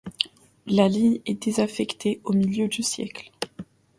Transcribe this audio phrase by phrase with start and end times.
[0.65, 3.29] La ligne est désaffectée au milieu du siècle.